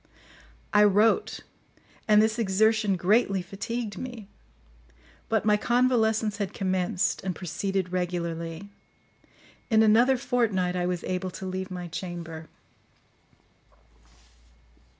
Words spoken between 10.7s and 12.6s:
I was able to leave my chamber.